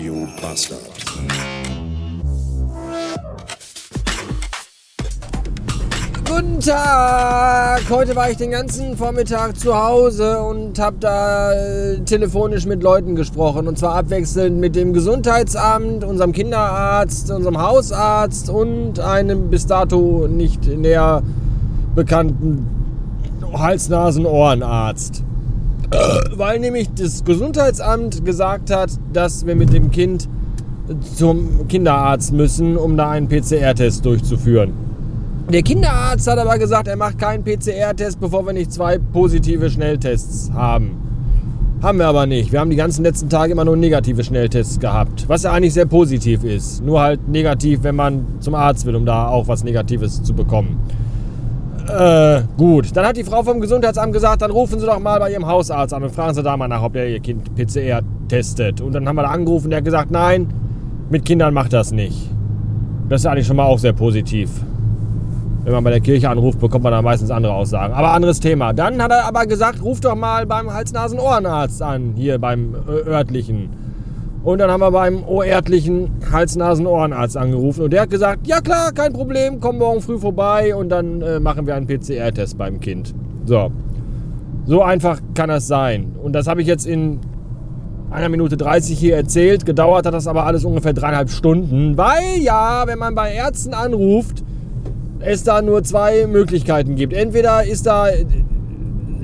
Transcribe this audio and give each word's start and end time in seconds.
Radio 0.00 0.26
Bastard. 0.40 0.80
Guten 6.24 6.58
Tag! 6.60 7.82
Heute 7.90 8.16
war 8.16 8.30
ich 8.30 8.38
den 8.38 8.52
ganzen 8.52 8.96
Vormittag 8.96 9.58
zu 9.58 9.76
Hause 9.76 10.40
und 10.40 10.78
habe 10.78 10.96
da 11.00 11.52
äh, 11.52 11.98
telefonisch 11.98 12.64
mit 12.64 12.82
Leuten 12.82 13.14
gesprochen. 13.14 13.68
Und 13.68 13.78
zwar 13.78 13.94
abwechselnd 13.96 14.58
mit 14.58 14.74
dem 14.74 14.94
Gesundheitsamt, 14.94 16.02
unserem 16.02 16.32
Kinderarzt, 16.32 17.30
unserem 17.30 17.60
Hausarzt 17.60 18.48
und 18.48 19.00
einem 19.00 19.50
bis 19.50 19.66
dato 19.66 20.26
nicht 20.26 20.66
näher 20.66 21.22
bekannten 21.94 22.66
Hals-Nasen-Ohrenarzt. 23.52 25.24
Weil 26.36 26.60
nämlich 26.60 26.88
das 26.94 27.24
Gesundheitsamt 27.24 28.24
gesagt 28.24 28.70
hat, 28.70 28.90
dass 29.12 29.46
wir 29.46 29.56
mit 29.56 29.72
dem 29.72 29.90
Kind 29.90 30.28
zum 31.14 31.68
Kinderarzt 31.68 32.32
müssen, 32.32 32.76
um 32.76 32.96
da 32.96 33.10
einen 33.10 33.28
PCR-Test 33.28 34.04
durchzuführen. 34.04 34.72
Der 35.52 35.62
Kinderarzt 35.62 36.28
hat 36.28 36.38
aber 36.38 36.58
gesagt, 36.58 36.86
er 36.86 36.96
macht 36.96 37.18
keinen 37.18 37.44
PCR-Test, 37.44 38.20
bevor 38.20 38.46
wir 38.46 38.52
nicht 38.52 38.72
zwei 38.72 38.98
positive 38.98 39.68
Schnelltests 39.68 40.52
haben. 40.52 40.96
Haben 41.82 41.98
wir 41.98 42.06
aber 42.06 42.26
nicht. 42.26 42.52
Wir 42.52 42.60
haben 42.60 42.70
die 42.70 42.76
ganzen 42.76 43.02
letzten 43.04 43.28
Tage 43.30 43.52
immer 43.52 43.64
nur 43.64 43.76
negative 43.76 44.22
Schnelltests 44.22 44.78
gehabt. 44.78 45.24
Was 45.28 45.44
ja 45.44 45.52
eigentlich 45.52 45.72
sehr 45.72 45.86
positiv 45.86 46.44
ist. 46.44 46.84
Nur 46.84 47.00
halt 47.00 47.26
negativ, 47.26 47.82
wenn 47.82 47.96
man 47.96 48.26
zum 48.40 48.54
Arzt 48.54 48.84
will, 48.84 48.94
um 48.94 49.06
da 49.06 49.28
auch 49.28 49.48
was 49.48 49.64
Negatives 49.64 50.22
zu 50.22 50.34
bekommen. 50.34 50.78
Äh, 51.90 52.42
gut. 52.56 52.94
Dann 52.96 53.06
hat 53.06 53.16
die 53.16 53.24
Frau 53.24 53.42
vom 53.42 53.60
Gesundheitsamt 53.60 54.12
gesagt, 54.12 54.42
dann 54.42 54.50
rufen 54.50 54.78
Sie 54.78 54.86
doch 54.86 54.98
mal 54.98 55.18
bei 55.18 55.32
Ihrem 55.32 55.46
Hausarzt 55.46 55.92
an 55.92 56.02
und 56.02 56.12
fragen 56.12 56.34
Sie 56.34 56.42
da 56.42 56.56
mal 56.56 56.68
nach, 56.68 56.82
ob 56.82 56.92
der 56.92 57.08
Ihr 57.08 57.20
Kind 57.20 57.54
PCR 57.54 58.00
testet. 58.28 58.80
Und 58.80 58.94
dann 58.94 59.08
haben 59.08 59.16
wir 59.16 59.22
da 59.22 59.30
angerufen, 59.30 59.70
der 59.70 59.78
hat 59.78 59.84
gesagt, 59.84 60.10
nein, 60.10 60.48
mit 61.10 61.24
Kindern 61.24 61.52
macht 61.52 61.72
das 61.72 61.92
nicht. 61.92 62.30
Das 63.08 63.22
ist 63.22 63.26
eigentlich 63.26 63.46
schon 63.46 63.56
mal 63.56 63.64
auch 63.64 63.78
sehr 63.78 63.92
positiv. 63.92 64.50
Wenn 65.64 65.72
man 65.72 65.84
bei 65.84 65.90
der 65.90 66.00
Kirche 66.00 66.30
anruft, 66.30 66.60
bekommt 66.60 66.84
man 66.84 66.92
da 66.92 67.02
meistens 67.02 67.30
andere 67.30 67.52
Aussagen. 67.52 67.92
Aber 67.92 68.12
anderes 68.12 68.40
Thema. 68.40 68.72
Dann 68.72 69.02
hat 69.02 69.10
er 69.10 69.26
aber 69.26 69.46
gesagt, 69.46 69.82
ruf 69.82 70.00
doch 70.00 70.14
mal 70.14 70.46
beim 70.46 70.72
Hals-Nasen-Ohrenarzt 70.72 71.82
an, 71.82 72.14
hier 72.16 72.38
beim 72.38 72.74
äh, 72.74 73.08
örtlichen. 73.10 73.68
Und 74.42 74.58
dann 74.58 74.70
haben 74.70 74.80
wir 74.80 74.90
beim 74.90 75.22
örtlichen 75.28 76.10
Hals-Nasen-Ohrenarzt 76.32 77.36
angerufen 77.36 77.82
und 77.82 77.92
der 77.92 78.02
hat 78.02 78.10
gesagt, 78.10 78.46
ja 78.46 78.60
klar, 78.60 78.92
kein 78.92 79.12
Problem, 79.12 79.60
komm 79.60 79.78
morgen 79.78 80.00
früh 80.00 80.18
vorbei 80.18 80.74
und 80.74 80.88
dann 80.88 81.20
äh, 81.20 81.40
machen 81.40 81.66
wir 81.66 81.74
einen 81.74 81.86
PCR-Test 81.86 82.56
beim 82.56 82.80
Kind. 82.80 83.14
So. 83.44 83.70
So 84.64 84.82
einfach 84.82 85.20
kann 85.34 85.50
das 85.50 85.66
sein. 85.66 86.12
Und 86.22 86.32
das 86.32 86.46
habe 86.46 86.62
ich 86.62 86.66
jetzt 86.66 86.86
in 86.86 87.20
einer 88.10 88.30
Minute 88.30 88.56
30 88.56 88.98
hier 88.98 89.16
erzählt. 89.16 89.66
Gedauert 89.66 90.06
hat 90.06 90.14
das 90.14 90.26
aber 90.26 90.46
alles 90.46 90.64
ungefähr 90.64 90.94
dreieinhalb 90.94 91.28
Stunden, 91.28 91.98
weil 91.98 92.38
ja, 92.40 92.84
wenn 92.86 92.98
man 92.98 93.14
bei 93.14 93.34
Ärzten 93.34 93.74
anruft, 93.74 94.42
es 95.20 95.44
da 95.44 95.60
nur 95.60 95.82
zwei 95.82 96.26
Möglichkeiten 96.26 96.94
gibt. 96.96 97.12
Entweder 97.12 97.64
ist 97.64 97.86
da 97.86 98.06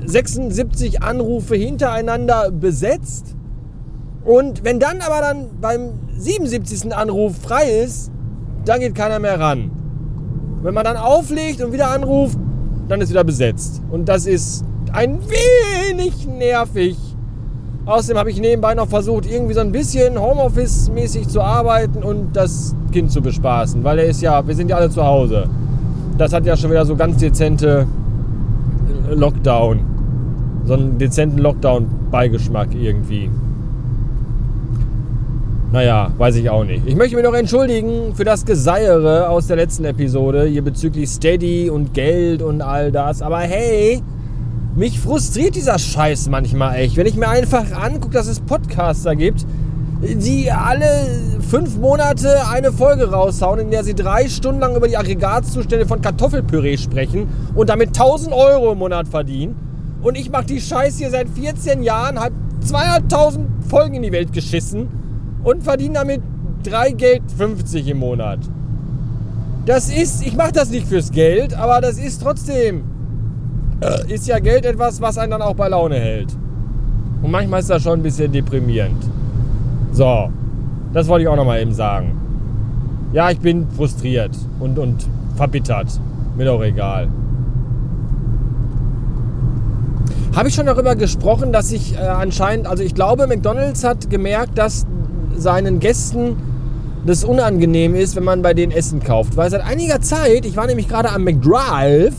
76 0.05 1.01
Anrufe 1.01 1.55
hintereinander 1.55 2.51
besetzt 2.51 3.36
und 4.27 4.65
wenn 4.65 4.77
dann 4.77 4.99
aber 4.99 5.21
dann 5.21 5.47
beim 5.61 5.91
77. 6.17 6.93
Anruf 6.93 7.37
frei 7.37 7.81
ist, 7.85 8.11
dann 8.65 8.81
geht 8.81 8.93
keiner 8.93 9.19
mehr 9.19 9.39
ran. 9.39 9.71
Wenn 10.61 10.73
man 10.73 10.83
dann 10.83 10.97
auflegt 10.97 11.63
und 11.63 11.71
wieder 11.71 11.89
anruft, 11.91 12.37
dann 12.89 12.99
ist 12.99 13.09
wieder 13.09 13.23
besetzt. 13.23 13.81
Und 13.89 14.09
das 14.09 14.25
ist 14.25 14.65
ein 14.91 15.19
wenig 15.21 16.27
nervig. 16.27 16.97
Außerdem 17.85 18.17
habe 18.17 18.29
ich 18.29 18.41
nebenbei 18.41 18.75
noch 18.75 18.89
versucht, 18.89 19.25
irgendwie 19.31 19.53
so 19.53 19.61
ein 19.61 19.71
bisschen 19.71 20.19
Homeoffice-mäßig 20.19 21.29
zu 21.29 21.39
arbeiten 21.39 22.03
und 22.03 22.35
das 22.35 22.75
Kind 22.91 23.13
zu 23.13 23.21
bespaßen, 23.21 23.81
weil 23.85 23.99
er 23.99 24.07
ist 24.07 24.21
ja, 24.21 24.45
wir 24.45 24.55
sind 24.55 24.69
ja 24.69 24.75
alle 24.75 24.89
zu 24.89 25.05
Hause. 25.05 25.47
Das 26.17 26.33
hat 26.33 26.45
ja 26.45 26.57
schon 26.57 26.71
wieder 26.71 26.85
so 26.85 26.97
ganz 26.97 27.15
dezente 27.15 27.87
Lockdown, 29.09 29.79
so 30.65 30.73
einen 30.73 30.97
dezenten 30.97 31.37
Lockdown-Beigeschmack 31.37 32.75
irgendwie. 32.75 33.29
Naja, 35.77 36.11
weiß 36.17 36.37
ich 36.37 36.49
auch 36.49 36.63
nicht. 36.63 36.87
Ich 36.87 36.95
möchte 36.95 37.15
mich 37.15 37.23
noch 37.23 37.35
entschuldigen 37.35 38.15
für 38.15 38.23
das 38.23 38.45
Geseiere 38.45 39.29
aus 39.29 39.45
der 39.45 39.57
letzten 39.57 39.85
Episode 39.85 40.45
hier 40.45 40.63
bezüglich 40.63 41.07
Steady 41.07 41.69
und 41.69 41.93
Geld 41.93 42.41
und 42.41 42.63
all 42.63 42.91
das. 42.91 43.21
Aber 43.21 43.37
hey, 43.41 44.01
mich 44.75 44.99
frustriert 44.99 45.53
dieser 45.53 45.77
Scheiß 45.77 46.29
manchmal 46.29 46.77
echt. 46.77 46.97
Wenn 46.97 47.05
ich 47.05 47.15
mir 47.15 47.29
einfach 47.29 47.63
angucke, 47.79 48.15
dass 48.15 48.25
es 48.25 48.39
Podcaster 48.39 49.15
gibt, 49.15 49.45
die 50.01 50.51
alle 50.51 50.87
fünf 51.47 51.77
Monate 51.77 52.47
eine 52.51 52.71
Folge 52.71 53.11
raushauen, 53.11 53.59
in 53.59 53.69
der 53.69 53.83
sie 53.83 53.93
drei 53.93 54.27
Stunden 54.29 54.61
lang 54.61 54.75
über 54.75 54.87
die 54.87 54.97
Aggregatzustände 54.97 55.85
von 55.85 56.01
Kartoffelpüree 56.01 56.77
sprechen 56.77 57.27
und 57.53 57.69
damit 57.69 57.89
1000 57.89 58.33
Euro 58.33 58.71
im 58.71 58.79
Monat 58.79 59.07
verdienen. 59.07 59.55
Und 60.01 60.17
ich 60.17 60.31
mache 60.31 60.45
die 60.45 60.59
Scheiße 60.59 60.97
hier 60.97 61.11
seit 61.11 61.29
14 61.29 61.83
Jahren, 61.83 62.19
habe 62.19 62.33
200.000 62.65 63.41
Folgen 63.69 63.93
in 63.93 64.01
die 64.01 64.11
Welt 64.11 64.33
geschissen 64.33 65.05
und 65.47 65.63
verdiene 65.63 65.93
damit 65.93 66.21
3 66.63 66.91
Geld 66.91 67.21
50 67.37 67.87
im 67.87 67.99
Monat. 67.99 68.39
Das 69.65 69.89
ist, 69.89 70.25
ich 70.25 70.35
mache 70.35 70.51
das 70.51 70.69
nicht 70.69 70.87
fürs 70.87 71.09
Geld, 71.09 71.53
aber 71.53 71.79
das 71.79 71.97
ist 71.97 72.21
trotzdem, 72.21 72.83
äh, 73.79 74.13
ist 74.13 74.27
ja 74.27 74.39
Geld 74.39 74.65
etwas, 74.65 74.99
was 74.99 75.17
einen 75.17 75.31
dann 75.31 75.41
auch 75.41 75.55
bei 75.55 75.69
Laune 75.69 75.95
hält. 75.95 76.35
Und 77.21 77.31
manchmal 77.31 77.61
ist 77.61 77.69
das 77.69 77.81
schon 77.81 77.99
ein 77.99 78.03
bisschen 78.03 78.29
deprimierend. 78.29 79.01
So, 79.93 80.29
das 80.91 81.07
wollte 81.07 81.23
ich 81.23 81.29
auch 81.29 81.37
nochmal 81.37 81.61
eben 81.61 81.73
sagen. 81.73 82.11
Ja, 83.13 83.31
ich 83.31 83.39
bin 83.39 83.67
frustriert 83.69 84.37
und, 84.59 84.77
und 84.77 85.07
verbittert. 85.37 85.87
Mir 86.35 86.45
doch 86.45 86.61
egal. 86.61 87.07
Habe 90.35 90.49
ich 90.49 90.55
schon 90.55 90.65
darüber 90.65 90.95
gesprochen, 90.97 91.53
dass 91.53 91.71
ich 91.71 91.95
äh, 91.95 91.99
anscheinend, 91.99 92.67
also 92.67 92.83
ich 92.83 92.93
glaube, 92.93 93.27
McDonald's 93.27 93.85
hat 93.85 94.09
gemerkt, 94.09 94.57
dass 94.57 94.85
seinen 95.37 95.79
Gästen 95.79 96.37
das 97.05 97.23
unangenehm 97.23 97.95
ist, 97.95 98.15
wenn 98.15 98.23
man 98.23 98.41
bei 98.41 98.53
denen 98.53 98.71
Essen 98.71 99.01
kauft. 99.01 99.37
Weil 99.37 99.49
seit 99.49 99.61
einiger 99.61 100.01
Zeit, 100.01 100.45
ich 100.45 100.57
war 100.57 100.67
nämlich 100.67 100.87
gerade 100.87 101.09
am 101.09 101.23
McDrive 101.23 102.15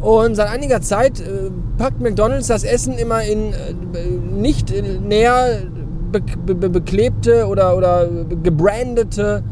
und 0.00 0.36
seit 0.36 0.48
einiger 0.48 0.80
Zeit 0.80 1.20
äh, 1.20 1.50
packt 1.78 2.00
McDonald's 2.00 2.48
das 2.48 2.62
Essen 2.62 2.94
immer 2.94 3.22
in 3.22 3.52
äh, 3.52 4.04
nicht 4.38 4.72
näher 5.06 5.62
be 6.12 6.20
be 6.54 6.68
beklebte 6.70 7.46
oder, 7.46 7.76
oder 7.76 8.08
gebrandete 8.42 9.42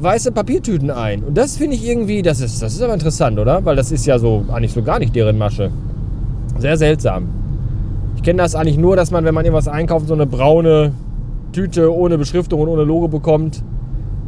weiße 0.00 0.32
Papiertüten 0.32 0.90
ein. 0.90 1.24
Und 1.24 1.36
das 1.36 1.56
finde 1.56 1.76
ich 1.76 1.86
irgendwie, 1.86 2.22
das 2.22 2.40
ist, 2.40 2.62
das 2.62 2.74
ist 2.74 2.82
aber 2.82 2.94
interessant, 2.94 3.38
oder? 3.38 3.64
Weil 3.64 3.76
das 3.76 3.90
ist 3.90 4.06
ja 4.06 4.18
so 4.18 4.44
eigentlich 4.52 4.72
so 4.72 4.82
gar 4.82 4.98
nicht 4.98 5.14
deren 5.14 5.38
Masche. 5.38 5.70
Sehr 6.58 6.76
seltsam. 6.76 7.28
Ich 8.16 8.22
kenne 8.22 8.42
das 8.42 8.54
eigentlich 8.54 8.78
nur, 8.78 8.96
dass 8.96 9.10
man, 9.10 9.24
wenn 9.24 9.34
man 9.34 9.44
irgendwas 9.44 9.68
einkauft, 9.68 10.08
so 10.08 10.14
eine 10.14 10.26
braune 10.26 10.92
Tüte 11.52 11.94
ohne 11.94 12.18
Beschriftung 12.18 12.60
und 12.60 12.68
ohne 12.68 12.84
Logo 12.84 13.08
bekommt 13.08 13.62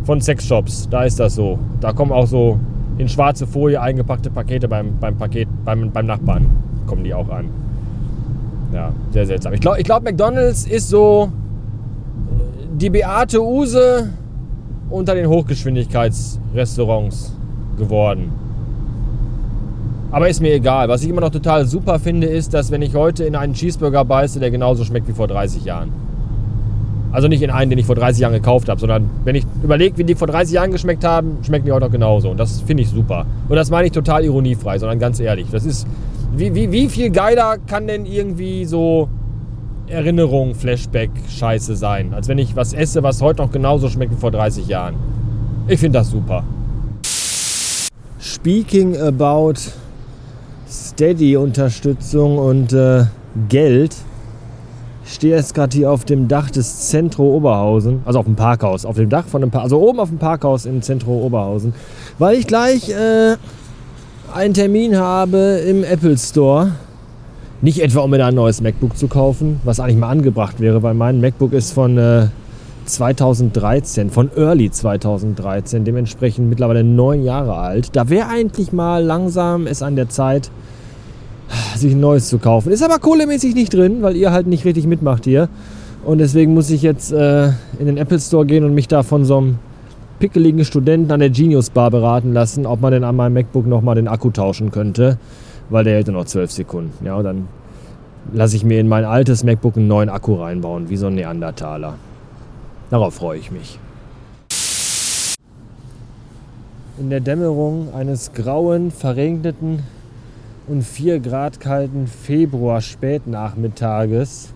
von 0.05 0.21
Sexshops. 0.21 0.89
Da 0.89 1.05
ist 1.05 1.21
das 1.21 1.35
so. 1.35 1.59
Da 1.81 1.93
kommen 1.93 2.13
auch 2.13 2.27
so 2.27 2.59
in 2.99 3.09
schwarze 3.09 3.47
Folie 3.47 3.81
eingepackte 3.81 4.31
Pakete 4.31 4.69
beim, 4.69 4.99
beim 4.99 5.17
Paket, 5.17 5.49
beim, 5.65 5.91
beim 5.91 6.07
Nachbarn 6.07 6.47
kommen 6.87 7.05
die 7.05 7.15
auch 7.15 7.29
an. 7.29 7.47
Ja, 8.73 8.93
sehr 9.11 9.27
seltsam. 9.27 9.53
Ich 9.53 9.61
glaube, 9.61 9.79
ich 9.79 9.85
glaub, 9.85 10.03
McDonalds 10.03 10.67
ist 10.67 10.89
so 10.89 11.31
die 12.73 12.91
Beate 12.91 13.43
Use 13.43 14.11
unter 14.91 15.15
den 15.15 15.29
Hochgeschwindigkeitsrestaurants 15.29 17.35
geworden. 17.77 18.33
Aber 20.13 20.29
ist 20.29 20.41
mir 20.41 20.55
egal. 20.55 20.89
Was 20.89 21.03
ich 21.03 21.09
immer 21.09 21.21
noch 21.21 21.31
total 21.31 21.67
super 21.67 22.01
finde, 22.01 22.27
ist, 22.27 22.53
dass 22.53 22.73
wenn 22.73 22.83
ich 22.83 22.95
heute 22.95 23.25
in 23.25 23.37
einen 23.37 23.55
Cheeseburger 23.55 24.05
beiße, 24.05 24.41
der 24.41 24.51
genauso 24.51 24.85
schmeckt 24.85 25.07
wie 25.09 25.13
vor 25.13 25.29
30 25.29 25.65
Jahren. 25.65 25.93
Also 27.13 27.29
nicht 27.29 27.43
in 27.43 27.51
einen, 27.51 27.71
den 27.71 27.79
ich 27.79 27.87
vor 27.87 27.97
30 27.97 28.21
Jahren 28.21 28.33
gekauft 28.33 28.69
habe, 28.69 28.81
sondern 28.81 29.11
wenn 29.25 29.35
ich 29.35 29.45
überlege, 29.63 29.99
wie 29.99 30.05
die 30.05 30.15
vor 30.15 30.29
30 30.29 30.55
Jahren 30.55 30.71
geschmeckt 30.71 31.05
haben, 31.05 31.39
schmecken 31.45 31.67
die 31.67 31.73
heute 31.73 31.87
noch 31.87 31.93
genauso. 31.93 32.31
Und 32.31 32.39
das 32.39 32.61
finde 32.61 32.83
ich 32.83 32.89
super. 32.89 33.27
Und 33.49 33.57
das 33.57 33.71
meine 33.71 33.87
ich 33.87 33.93
total 33.93 34.25
ironiefrei, 34.25 34.79
sondern 34.79 34.99
ganz 34.99 35.19
ehrlich. 35.19 35.47
Das 35.51 35.65
ist, 35.65 35.87
wie, 36.37 36.55
wie, 36.55 36.71
wie 36.71 36.89
viel 36.89 37.11
geiler 37.11 37.59
kann 37.67 37.87
denn 37.89 38.07
irgendwie 38.07 38.65
so 38.65 39.09
Erinnerung, 39.89 40.55
Flashback, 40.55 41.11
Scheiße 41.29 41.75
sein, 41.75 42.15
als 42.15 42.29
wenn 42.29 42.39
ich 42.39 42.55
was 42.55 42.73
esse, 42.73 43.03
was 43.03 43.21
heute 43.21 43.43
noch 43.43 43.51
genauso 43.51 43.89
schmeckt 43.89 44.13
wie 44.13 44.21
vor 44.21 44.31
30 44.31 44.69
Jahren. 44.69 44.95
Ich 45.67 45.81
finde 45.81 45.99
das 45.99 46.11
super. 46.11 46.45
Speaking 48.21 48.97
about 48.97 49.55
Steady-Unterstützung 50.69 52.39
und 52.39 52.73
äh, 52.73 53.05
Geld 53.49 53.97
stehe 55.15 55.37
jetzt 55.37 55.55
gerade 55.55 55.77
hier 55.77 55.91
auf 55.91 56.05
dem 56.05 56.29
Dach 56.29 56.51
des 56.51 56.89
Zentro 56.89 57.25
Oberhausen, 57.35 58.03
also 58.05 58.19
auf 58.19 58.27
dem 58.27 58.37
Parkhaus, 58.37 58.85
auf 58.85 58.97
dem 58.97 59.09
Dach 59.09 59.27
von 59.27 59.41
dem 59.41 59.51
Parkhaus, 59.51 59.73
also 59.73 59.81
oben 59.81 60.01
auf 60.01 60.09
dem 60.09 60.19
Parkhaus 60.19 60.67
im 60.67 60.83
Zentro 60.83 61.13
Oberhausen, 61.25 61.75
weil 62.19 62.39
ich 62.39 62.47
gleich 62.47 62.89
äh, 62.91 63.37
einen 64.35 64.55
Termin 64.55 64.97
habe 64.97 65.63
im 65.67 65.85
Apple 65.85 66.17
Store. 66.17 66.73
Nicht 67.63 67.83
etwa, 67.83 68.01
um 68.01 68.11
mir 68.11 68.19
da 68.19 68.29
ein 68.29 68.35
neues 68.35 68.63
MacBook 68.63 68.97
zu 68.97 69.07
kaufen, 69.07 69.61
was 69.65 69.81
eigentlich 69.81 69.99
mal 69.99 70.09
angebracht 70.09 70.61
wäre, 70.61 70.83
weil 70.83 70.95
mein 70.95 71.21
MacBook 71.21 71.53
ist 71.53 71.73
von 71.73 71.99
äh, 71.99 72.29
2013, 72.87 74.11
von 74.11 74.31
Early 74.37 74.71
2013, 74.71 75.85
dementsprechend 75.85 76.49
mittlerweile 76.49 76.85
neun 76.85 77.23
Jahre 77.23 77.57
alt. 77.57 77.95
Da 77.95 78.09
wäre 78.09 78.29
eigentlich 78.29 78.73
mal 78.73 79.05
langsam 79.05 79.67
es 79.67 79.83
an 79.83 79.97
der 79.97 80.09
Zeit, 80.09 80.51
sich 81.77 81.93
ein 81.93 82.01
neues 82.01 82.29
zu 82.29 82.39
kaufen. 82.39 82.71
Ist 82.71 82.83
aber 82.83 82.99
kohlemäßig 82.99 83.55
nicht 83.55 83.75
drin, 83.75 84.03
weil 84.03 84.17
ihr 84.17 84.33
halt 84.33 84.47
nicht 84.47 84.65
richtig 84.65 84.87
mitmacht 84.87 85.25
hier. 85.25 85.49
Und 86.05 86.19
deswegen 86.19 86.55
muss 86.55 86.71
ich 86.71 86.83
jetzt 86.83 87.13
äh, 87.13 87.49
in 87.79 87.87
den 87.87 87.97
Apple 87.97 88.19
Store 88.19 88.47
gehen 88.47 88.65
und 88.65 88.75
mich 88.75 88.89
da 88.89 89.03
von 89.03 89.25
so 89.25 89.37
einem 89.39 89.59
pickeligen 90.19 90.65
Studenten 90.65 91.11
an 91.13 91.21
der 91.21 91.31
Genius 91.31 91.71
Bar 91.71 91.91
beraten 91.91 92.33
lassen, 92.33 92.67
ob 92.67 92.81
man 92.81 92.93
denn 92.93 93.05
an 93.05 93.17
meinem 93.17 93.35
MacBook 93.35 93.67
nochmal 93.67 93.97
den 93.97 94.09
Akku 94.09 94.31
tauschen 94.31 94.71
könnte, 94.71 95.19
weil 95.69 95.85
der 95.85 95.95
hält 95.95 96.07
nur 96.07 96.17
noch 96.17 96.27
12 96.27 96.51
Sekunden. 96.51 97.05
Ja, 97.05 97.17
und 97.17 97.25
dann 97.25 97.49
lasse 98.33 98.57
ich 98.57 98.65
mir 98.65 98.81
in 98.81 98.89
mein 98.89 99.05
altes 99.05 99.45
MacBook 99.45 99.77
einen 99.77 99.89
neuen 99.89 100.09
Akku 100.09 100.35
reinbauen, 100.35 100.89
wie 100.89 100.97
so 100.97 101.07
ein 101.07 101.15
Neandertaler. 101.15 101.95
Darauf 102.91 103.15
freue 103.15 103.39
ich 103.39 103.51
mich. 103.51 103.79
In 106.99 107.09
der 107.09 107.21
Dämmerung 107.21 107.95
eines 107.95 108.33
grauen, 108.33 108.91
verregneten 108.91 109.83
und 110.67 110.83
4 110.83 111.21
Grad 111.21 111.61
kalten 111.61 112.07
Februar-Spätnachmittages 112.07 114.49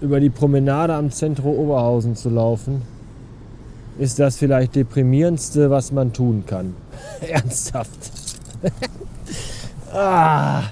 über 0.00 0.20
die 0.20 0.30
Promenade 0.30 0.94
am 0.94 1.10
Zentrum 1.10 1.56
Oberhausen 1.56 2.16
zu 2.16 2.28
laufen, 2.28 2.82
ist 3.98 4.18
das 4.18 4.36
vielleicht 4.36 4.74
deprimierendste, 4.74 5.70
was 5.70 5.92
man 5.92 6.12
tun 6.12 6.44
kann. 6.46 6.74
Ernsthaft. 7.20 7.90
ah, 9.92 10.62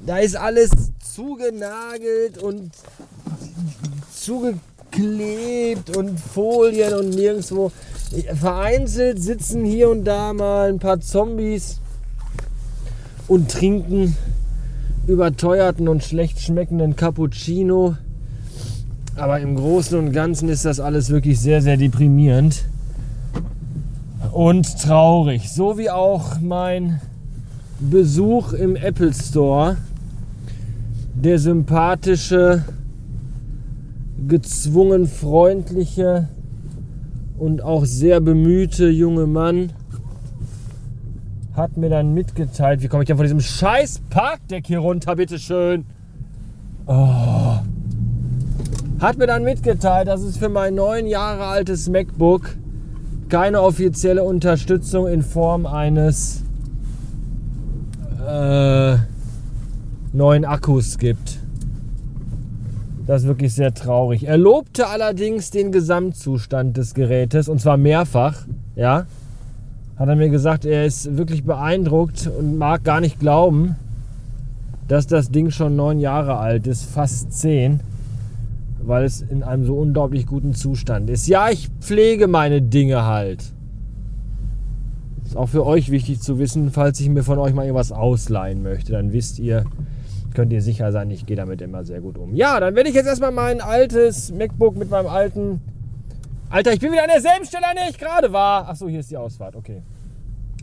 da 0.00 0.18
ist 0.18 0.36
alles 0.36 0.70
zugenagelt 1.14 2.38
und 2.38 2.70
zugeklebt 4.14 5.96
und 5.96 6.18
Folien 6.18 6.94
und 6.94 7.10
nirgendwo. 7.10 7.70
Vereinzelt 8.34 9.22
sitzen 9.22 9.64
hier 9.64 9.90
und 9.90 10.04
da 10.04 10.32
mal 10.32 10.70
ein 10.70 10.78
paar 10.78 11.00
Zombies 11.00 11.80
und 13.28 13.50
trinken 13.50 14.16
überteuerten 15.06 15.88
und 15.88 16.02
schlecht 16.02 16.40
schmeckenden 16.40 16.96
Cappuccino 16.96 17.96
aber 19.18 19.40
im 19.40 19.56
Großen 19.56 19.98
und 19.98 20.12
Ganzen 20.12 20.48
ist 20.48 20.64
das 20.64 20.78
alles 20.78 21.10
wirklich 21.10 21.40
sehr, 21.40 21.60
sehr 21.60 21.76
deprimierend 21.76 22.64
und 24.32 24.80
traurig. 24.80 25.50
So 25.50 25.76
wie 25.76 25.90
auch 25.90 26.38
mein 26.40 27.00
Besuch 27.80 28.52
im 28.52 28.76
Apple 28.76 29.12
Store. 29.12 29.76
Der 31.14 31.40
sympathische, 31.40 32.64
gezwungen 34.28 35.08
freundliche 35.08 36.28
und 37.38 37.60
auch 37.60 37.86
sehr 37.86 38.20
bemühte 38.20 38.88
junge 38.88 39.26
Mann 39.26 39.72
hat 41.58 41.76
mir 41.76 41.90
dann 41.90 42.14
mitgeteilt, 42.14 42.82
wie 42.82 42.88
komme 42.88 43.02
ich 43.02 43.08
denn 43.08 43.18
von 43.18 43.24
diesem 43.24 43.40
scheiß 43.40 44.00
Parkdeck 44.08 44.66
hier 44.66 44.78
runter, 44.78 45.16
bitteschön. 45.16 45.84
Oh 46.86 47.58
hat 49.00 49.16
mir 49.16 49.26
dann 49.26 49.44
mitgeteilt, 49.44 50.08
dass 50.08 50.22
es 50.22 50.36
für 50.36 50.48
mein 50.48 50.74
neun 50.74 51.06
Jahre 51.06 51.44
altes 51.44 51.88
MacBook 51.88 52.56
keine 53.28 53.62
offizielle 53.62 54.24
Unterstützung 54.24 55.06
in 55.06 55.22
Form 55.22 55.66
eines 55.66 56.42
äh, 58.26 58.96
neuen 60.12 60.44
Akkus 60.44 60.98
gibt. 60.98 61.38
Das 63.06 63.22
ist 63.22 63.28
wirklich 63.28 63.54
sehr 63.54 63.72
traurig. 63.72 64.26
Er 64.26 64.36
lobte 64.36 64.88
allerdings 64.88 65.50
den 65.50 65.72
Gesamtzustand 65.72 66.76
des 66.76 66.94
Gerätes 66.94 67.48
und 67.48 67.60
zwar 67.60 67.76
mehrfach. 67.76 68.46
Ja, 68.74 69.06
hat 69.98 70.08
er 70.08 70.16
mir 70.16 70.28
gesagt, 70.28 70.64
er 70.64 70.86
ist 70.86 71.16
wirklich 71.16 71.44
beeindruckt 71.44 72.30
und 72.38 72.58
mag 72.58 72.84
gar 72.84 73.00
nicht 73.00 73.18
glauben, 73.18 73.76
dass 74.86 75.06
das 75.06 75.30
Ding 75.30 75.50
schon 75.50 75.76
neun 75.76 75.98
Jahre 75.98 76.36
alt 76.38 76.66
ist, 76.66 76.84
fast 76.84 77.32
zehn 77.32 77.80
weil 78.88 79.04
es 79.04 79.20
in 79.20 79.42
einem 79.42 79.64
so 79.64 79.76
unglaublich 79.76 80.26
guten 80.26 80.54
Zustand 80.54 81.10
ist. 81.10 81.28
Ja, 81.28 81.50
ich 81.50 81.68
pflege 81.80 82.26
meine 82.26 82.62
Dinge 82.62 83.04
halt. 83.04 83.52
Ist 85.24 85.36
auch 85.36 85.48
für 85.50 85.66
euch 85.66 85.90
wichtig 85.90 86.20
zu 86.20 86.38
wissen, 86.38 86.70
falls 86.70 86.98
ich 86.98 87.10
mir 87.10 87.22
von 87.22 87.38
euch 87.38 87.52
mal 87.52 87.64
irgendwas 87.64 87.92
ausleihen 87.92 88.62
möchte, 88.62 88.92
dann 88.92 89.12
wisst 89.12 89.38
ihr, 89.38 89.64
könnt 90.32 90.52
ihr 90.54 90.62
sicher 90.62 90.90
sein, 90.90 91.10
ich 91.10 91.26
gehe 91.26 91.36
damit 91.36 91.60
immer 91.60 91.84
sehr 91.84 92.00
gut 92.00 92.16
um. 92.16 92.34
Ja, 92.34 92.58
dann 92.60 92.74
werde 92.74 92.88
ich 92.88 92.94
jetzt 92.94 93.06
erstmal 93.06 93.30
mein 93.30 93.60
altes 93.60 94.32
MacBook 94.32 94.76
mit 94.78 94.90
meinem 94.90 95.08
alten. 95.08 95.60
Alter, 96.50 96.72
ich 96.72 96.80
bin 96.80 96.92
wieder 96.92 97.02
an 97.02 97.10
derselben 97.12 97.44
Stelle, 97.44 97.68
an 97.68 97.76
der 97.76 97.90
ich 97.90 97.98
gerade 97.98 98.32
war. 98.32 98.68
Achso, 98.68 98.88
hier 98.88 99.00
ist 99.00 99.10
die 99.10 99.16
Ausfahrt, 99.16 99.54
okay. 99.54 99.82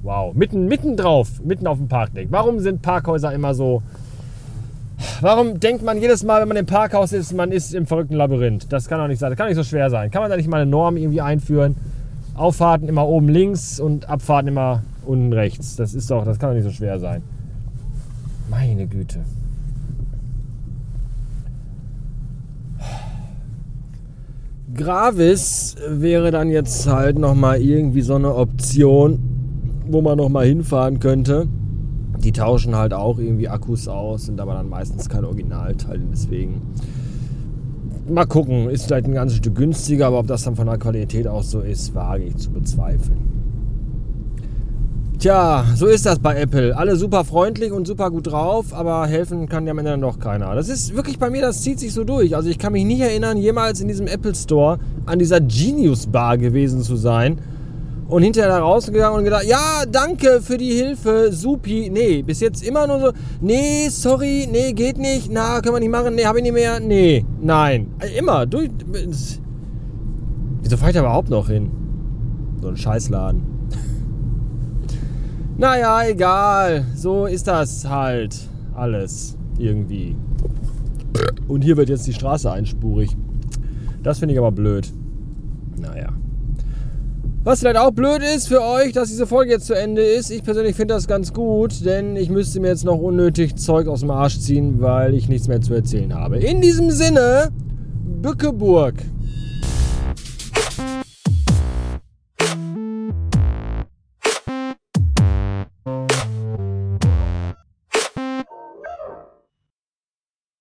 Wow, 0.02 0.34
mitten, 0.34 0.68
mitten 0.68 0.98
drauf, 0.98 1.42
mitten 1.44 1.68
auf 1.68 1.78
dem 1.78 1.88
Parkdeck. 1.88 2.28
Warum 2.32 2.60
sind 2.60 2.82
Parkhäuser 2.82 3.34
immer 3.34 3.54
so 3.54 3.82
Warum 5.22 5.60
denkt 5.60 5.84
man 5.84 6.00
jedes 6.00 6.24
Mal, 6.24 6.42
wenn 6.42 6.48
man 6.48 6.58
im 6.58 6.66
Parkhaus 6.66 7.12
ist, 7.12 7.34
man 7.34 7.52
ist 7.52 7.74
im 7.74 7.86
verrückten 7.86 8.16
Labyrinth? 8.16 8.72
Das 8.72 8.88
kann 8.88 9.00
doch 9.00 9.08
nicht 9.08 9.20
sein. 9.20 9.30
Das 9.30 9.38
kann 9.38 9.48
nicht 9.48 9.58
so 9.58 9.64
schwer 9.64 9.90
sein. 9.90 10.12
Kann 10.12 10.22
man 10.22 10.30
da 10.32 10.38
nicht 10.38 10.50
mal 10.50 10.62
eine 10.62 10.70
Norm 10.70 10.98
irgendwie 10.98 11.22
einführen? 11.22 11.76
Auffahrten 12.36 12.88
immer 12.88 13.08
oben 13.08 13.30
links 13.30 13.80
und 13.80 14.10
Abfahrten 14.10 14.48
immer 14.50 14.84
unten 15.06 15.34
rechts. 15.34 15.76
Das 15.76 15.94
ist 15.94 16.12
doch, 16.12 16.26
das 16.26 16.40
kann 16.40 16.50
doch 16.50 16.56
nicht 16.56 16.66
so 16.66 16.72
schwer 16.72 17.00
sein. 17.00 17.24
Meine 18.50 18.88
Güte. 18.88 19.20
Gravis 24.76 25.76
wäre 25.88 26.32
dann 26.32 26.50
jetzt 26.50 26.88
halt 26.88 27.18
nochmal 27.18 27.62
irgendwie 27.62 28.02
so 28.02 28.16
eine 28.16 28.36
Option, 28.36 29.20
wo 29.88 30.02
man 30.02 30.18
nochmal 30.18 30.46
hinfahren 30.46 31.00
könnte 31.00 31.48
die 32.26 32.32
tauschen 32.32 32.76
halt 32.76 32.94
auch 32.94 33.20
irgendwie 33.20 33.48
Akkus 33.48 33.88
aus, 33.88 34.26
sind 34.26 34.42
aber 34.42 34.56
dann 34.56 34.68
meistens 34.68 35.08
keine 35.08 35.28
Originalteile. 35.28 36.02
Deswegen 36.12 36.62
mal 38.10 38.26
gucken, 38.26 38.68
ist 38.70 38.86
vielleicht 38.86 39.06
ein 39.06 39.14
ganzes 39.14 39.38
Stück 39.38 39.56
günstiger, 39.56 40.08
aber 40.08 40.20
ob 40.20 40.28
das 40.28 40.44
dann 40.44 40.56
von 40.56 40.66
der 40.66 40.80
Qualität 40.80 41.28
auch 41.28 41.44
so 41.44 41.62
ist, 41.62 41.94
wage 41.94 42.24
ich 42.24 42.36
zu 42.38 42.52
bezweifeln. 42.52 43.45
Tja, 45.26 45.66
so 45.74 45.88
ist 45.88 46.06
das 46.06 46.20
bei 46.20 46.40
Apple. 46.40 46.78
Alle 46.78 46.96
super 46.98 47.26
freundlich 47.26 47.72
und 47.72 47.88
super 47.88 48.12
gut 48.12 48.28
drauf, 48.28 48.76
aber 48.76 49.08
helfen 49.08 49.50
kann 49.50 49.66
ja 49.66 49.72
am 49.72 49.80
Ende 49.80 49.90
dann 49.90 50.02
doch 50.02 50.20
keiner. 50.20 50.54
Das 50.54 50.70
ist 50.70 50.96
wirklich 50.96 51.18
bei 51.18 51.32
mir, 51.32 51.42
das 51.42 51.64
zieht 51.64 51.80
sich 51.80 51.94
so 51.94 52.04
durch. 52.04 52.36
Also 52.36 52.48
ich 52.48 52.60
kann 52.60 52.74
mich 52.74 52.86
nicht 52.86 53.00
erinnern, 53.00 53.36
jemals 53.36 53.82
in 53.82 53.88
diesem 53.88 54.06
Apple 54.06 54.36
Store 54.36 54.78
an 55.08 55.18
dieser 55.18 55.42
Genius 55.42 56.06
Bar 56.06 56.38
gewesen 56.38 56.84
zu 56.84 56.96
sein 56.96 57.40
und 58.08 58.22
hinterher 58.22 58.52
da 58.52 58.60
rausgegangen 58.60 59.18
und 59.18 59.24
gedacht, 59.24 59.46
ja, 59.46 59.86
danke 59.92 60.42
für 60.44 60.60
die 60.60 60.74
Hilfe, 60.74 61.32
supi. 61.32 61.90
Nee, 61.92 62.22
bis 62.22 62.40
jetzt 62.40 62.64
immer 62.64 62.86
nur 62.86 63.00
so, 63.00 63.12
nee, 63.42 63.90
sorry, 63.90 64.48
nee, 64.52 64.74
geht 64.74 65.00
nicht, 65.00 65.32
na, 65.32 65.60
können 65.60 65.74
wir 65.74 65.80
nicht 65.80 65.90
machen, 65.92 66.14
nee, 66.14 66.26
habe 66.26 66.38
ich 66.38 66.44
nicht 66.44 66.54
mehr, 66.54 66.80
nee, 66.80 67.26
nein. 67.42 67.88
Immer, 68.16 68.46
durch. 68.46 68.70
Wieso 70.62 70.78
fahre 70.78 70.92
ich 70.92 70.96
da 70.96 71.00
überhaupt 71.00 71.32
noch 71.32 71.50
hin? 71.50 71.72
So 72.62 72.68
ein 72.68 72.78
Scheißladen. 72.78 73.55
Naja, 75.58 76.08
egal. 76.08 76.86
So 76.96 77.26
ist 77.26 77.48
das 77.48 77.88
halt 77.88 78.36
alles 78.76 79.38
irgendwie. 79.58 80.16
Und 81.48 81.64
hier 81.64 81.78
wird 81.78 81.90
jetzt 81.90 82.08
die 82.08 82.14
Straße 82.14 82.52
einspurig. 82.52 83.16
Das 84.04 84.20
finde 84.20 84.34
ich 84.34 84.40
aber 84.40 84.52
blöd. 84.52 84.92
Naja. 85.80 86.10
Was 87.44 87.60
vielleicht 87.60 87.78
auch 87.78 87.92
blöd 87.92 88.22
ist 88.36 88.48
für 88.48 88.62
euch, 88.62 88.92
dass 88.94 89.10
diese 89.10 89.28
Folge 89.28 89.52
jetzt 89.52 89.68
zu 89.68 89.76
Ende 89.76 90.02
ist. 90.02 90.32
Ich 90.32 90.44
persönlich 90.44 90.76
finde 90.76 90.96
das 90.96 91.08
ganz 91.08 91.32
gut, 91.32 91.86
denn 91.86 92.16
ich 92.16 92.30
müsste 92.30 92.60
mir 92.60 92.70
jetzt 92.70 92.86
noch 92.86 92.98
unnötig 92.98 93.56
Zeug 93.56 93.88
aus 93.88 94.00
dem 94.00 94.10
Arsch 94.10 94.40
ziehen, 94.40 94.82
weil 94.82 95.14
ich 95.14 95.30
nichts 95.30 95.48
mehr 95.48 95.62
zu 95.62 95.76
erzählen 95.76 96.16
habe. 96.16 96.38
In 96.38 96.60
diesem 96.60 96.90
Sinne, 96.90 97.50
Bückeburg. 98.22 98.96